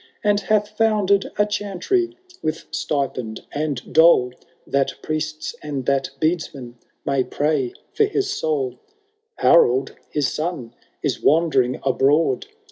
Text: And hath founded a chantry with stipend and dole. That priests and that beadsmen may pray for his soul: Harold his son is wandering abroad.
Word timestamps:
And 0.23 0.39
hath 0.39 0.75
founded 0.75 1.29
a 1.37 1.45
chantry 1.45 2.17
with 2.41 2.65
stipend 2.71 3.41
and 3.51 3.93
dole. 3.93 4.33
That 4.65 4.93
priests 5.03 5.53
and 5.61 5.85
that 5.85 6.09
beadsmen 6.19 6.73
may 7.05 7.23
pray 7.23 7.73
for 7.93 8.05
his 8.05 8.31
soul: 8.31 8.79
Harold 9.35 9.95
his 10.09 10.27
son 10.33 10.73
is 11.03 11.21
wandering 11.21 11.79
abroad. 11.83 12.47